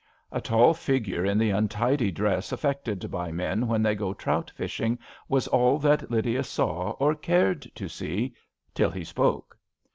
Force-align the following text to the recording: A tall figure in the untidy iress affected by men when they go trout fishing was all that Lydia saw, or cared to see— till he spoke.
A 0.31 0.41
tall 0.41 0.73
figure 0.73 1.23
in 1.23 1.37
the 1.37 1.51
untidy 1.51 2.11
iress 2.11 2.51
affected 2.51 3.11
by 3.11 3.31
men 3.31 3.67
when 3.67 3.83
they 3.83 3.93
go 3.93 4.15
trout 4.15 4.51
fishing 4.55 4.97
was 5.29 5.47
all 5.49 5.77
that 5.77 6.09
Lydia 6.09 6.43
saw, 6.43 6.93
or 6.93 7.13
cared 7.13 7.61
to 7.75 7.87
see— 7.87 8.33
till 8.73 8.89
he 8.89 9.03
spoke. 9.03 9.59